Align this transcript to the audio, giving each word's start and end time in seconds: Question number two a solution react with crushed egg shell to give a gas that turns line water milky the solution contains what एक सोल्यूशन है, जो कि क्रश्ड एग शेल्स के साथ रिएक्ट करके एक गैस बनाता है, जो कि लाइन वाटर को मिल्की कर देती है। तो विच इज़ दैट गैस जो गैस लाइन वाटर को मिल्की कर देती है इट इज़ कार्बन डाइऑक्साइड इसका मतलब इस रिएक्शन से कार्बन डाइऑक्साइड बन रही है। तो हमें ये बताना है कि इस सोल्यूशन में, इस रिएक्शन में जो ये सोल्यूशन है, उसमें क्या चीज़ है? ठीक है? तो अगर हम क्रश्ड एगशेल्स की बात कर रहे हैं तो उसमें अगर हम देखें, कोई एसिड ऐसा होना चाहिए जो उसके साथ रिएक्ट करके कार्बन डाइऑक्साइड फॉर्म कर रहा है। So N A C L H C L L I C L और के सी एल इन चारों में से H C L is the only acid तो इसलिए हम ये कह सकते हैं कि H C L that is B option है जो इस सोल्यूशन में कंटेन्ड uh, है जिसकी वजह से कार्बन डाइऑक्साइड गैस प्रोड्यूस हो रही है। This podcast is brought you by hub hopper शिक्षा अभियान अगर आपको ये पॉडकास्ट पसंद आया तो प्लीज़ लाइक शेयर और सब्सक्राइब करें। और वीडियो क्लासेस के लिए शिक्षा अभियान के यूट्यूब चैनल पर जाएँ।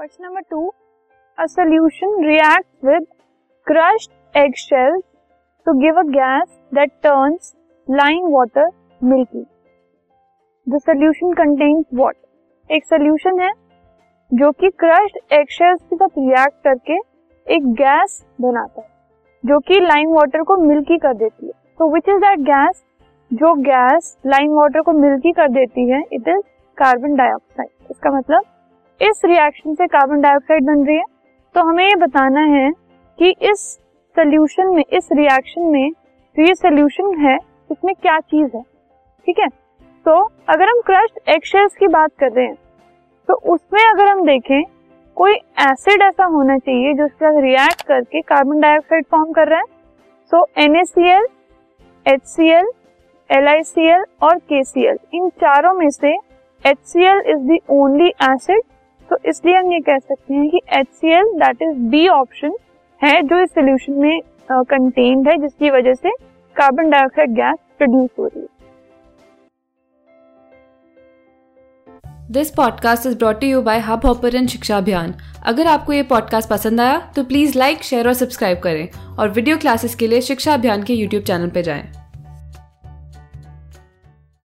Question 0.00 0.24
number 0.24 0.40
two 0.50 0.68
a 1.38 1.44
solution 1.46 2.24
react 2.24 2.84
with 2.84 3.06
crushed 3.66 4.10
egg 4.34 4.54
shell 4.58 4.94
to 5.66 5.72
give 5.80 5.98
a 5.98 6.02
gas 6.10 6.46
that 6.74 6.90
turns 7.02 7.52
line 7.88 8.22
water 8.32 8.70
milky 9.00 9.42
the 10.66 10.78
solution 10.80 11.32
contains 11.32 11.84
what 11.94 12.16
एक 12.70 12.84
सोल्यूशन 12.84 13.40
है, 13.40 13.50
जो 14.30 14.50
कि 14.52 14.70
क्रश्ड 14.78 15.18
एग 15.32 15.50
शेल्स 15.50 15.80
के 15.82 15.96
साथ 15.96 16.18
रिएक्ट 16.18 16.54
करके 16.64 16.96
एक 17.46 17.66
गैस 17.80 18.20
बनाता 18.40 18.80
है, 18.80 18.88
जो 19.44 19.58
कि 19.60 19.80
लाइन 19.80 20.12
वाटर 20.12 20.42
को 20.42 20.56
मिल्की 20.62 20.98
कर 20.98 21.14
देती 21.14 21.46
है। 21.46 21.52
तो 21.78 21.90
विच 21.94 22.08
इज़ 22.08 22.20
दैट 22.20 22.38
गैस 22.46 22.82
जो 23.30 23.52
गैस 23.64 24.16
लाइन 24.26 24.54
वाटर 24.54 24.80
को 24.80 24.92
मिल्की 25.00 25.32
कर 25.32 25.48
देती 25.50 25.88
है 25.90 26.00
इट 26.02 26.28
इज़ 26.28 26.40
कार्बन 26.78 27.16
डाइऑक्साइड 27.16 27.90
इसका 27.90 28.10
मतलब 28.10 28.44
इस 29.00 29.20
रिएक्शन 29.24 29.74
से 29.74 29.86
कार्बन 29.86 30.20
डाइऑक्साइड 30.20 30.64
बन 30.64 30.84
रही 30.86 30.96
है। 30.96 31.04
तो 31.54 31.60
हमें 31.60 31.84
ये 31.84 31.94
बताना 31.96 32.40
है 32.48 32.70
कि 33.18 33.30
इस 33.42 33.60
सोल्यूशन 34.16 34.74
में, 34.74 34.82
इस 34.88 35.08
रिएक्शन 35.12 35.62
में 35.62 35.90
जो 36.36 36.42
ये 36.42 36.54
सोल्यूशन 36.56 37.14
है, 37.20 37.36
उसमें 37.70 37.94
क्या 37.94 38.18
चीज़ 38.20 38.56
है? 38.56 38.62
ठीक 39.26 39.38
है? 39.38 39.48
तो 40.06 40.20
अगर 40.48 40.68
हम 40.68 40.80
क्रश्ड 40.86 41.28
एगशेल्स 41.28 41.74
की 41.76 41.86
बात 41.88 42.10
कर 42.20 42.32
रहे 42.32 42.44
हैं 42.46 42.56
तो 43.28 43.34
उसमें 43.52 43.80
अगर 43.82 44.06
हम 44.06 44.24
देखें, 44.26 44.62
कोई 45.16 45.32
एसिड 45.62 46.02
ऐसा 46.02 46.24
होना 46.26 46.56
चाहिए 46.58 46.92
जो 46.94 47.04
उसके 47.04 47.24
साथ 47.24 47.40
रिएक्ट 47.42 47.82
करके 47.88 48.20
कार्बन 48.22 48.60
डाइऑक्साइड 48.60 49.04
फॉर्म 49.10 49.32
कर 49.32 49.48
रहा 49.48 49.58
है। 49.58 49.64
So 50.32 50.44
N 50.58 50.76
A 50.76 50.84
C 50.84 51.08
L 51.08 51.26
H 52.06 52.22
C 52.26 52.50
L 52.50 52.70
L 53.30 53.48
I 53.48 53.62
C 53.64 53.88
L 53.88 54.04
और 54.22 54.38
के 54.38 54.62
सी 54.64 54.86
एल 54.86 54.98
इन 55.14 55.28
चारों 55.40 55.72
में 55.74 55.88
से 55.90 56.14
H 56.64 56.78
C 56.84 57.04
L 57.04 57.22
is 57.26 57.46
the 57.48 57.58
only 57.72 58.08
acid 58.24 58.60
तो 59.10 59.16
इसलिए 59.28 59.56
हम 59.56 59.72
ये 59.72 59.78
कह 59.80 59.98
सकते 59.98 60.34
हैं 60.34 60.48
कि 60.50 60.60
H 60.78 60.86
C 60.88 61.12
L 61.14 61.32
that 61.38 61.62
is 61.62 61.78
B 61.90 62.06
option 62.08 62.52
है 63.00 63.20
जो 63.22 63.42
इस 63.42 63.50
सोल्यूशन 63.50 63.92
में 63.92 64.20
कंटेन्ड 64.52 65.26
uh, 65.26 65.30
है 65.30 65.36
जिसकी 65.38 65.70
वजह 65.70 65.94
से 65.94 66.10
कार्बन 66.56 66.90
डाइऑक्साइड 66.90 67.30
गैस 67.30 67.58
प्रोड्यूस 67.78 68.10
हो 68.18 68.26
रही 68.26 68.40
है। 68.40 68.48
This 72.32 72.50
podcast 72.50 73.06
is 73.06 73.16
brought 73.18 73.44
you 73.44 73.62
by 73.62 73.78
hub 73.78 74.06
hopper 74.06 74.46
शिक्षा 74.46 74.76
अभियान 74.76 75.14
अगर 75.46 75.66
आपको 75.66 75.92
ये 75.92 76.02
पॉडकास्ट 76.10 76.50
पसंद 76.50 76.80
आया 76.80 76.98
तो 77.16 77.24
प्लीज़ 77.24 77.58
लाइक 77.58 77.82
शेयर 77.82 78.08
और 78.08 78.14
सब्सक्राइब 78.14 78.58
करें। 78.58 79.16
और 79.18 79.28
वीडियो 79.28 79.56
क्लासेस 79.56 79.94
के 79.94 80.06
लिए 80.06 80.20
शिक्षा 80.20 80.54
अभियान 80.54 80.82
के 80.82 80.94
यूट्यूब 80.94 81.22
चैनल 81.22 81.50
पर 81.50 81.60
जाएँ। 81.62 81.99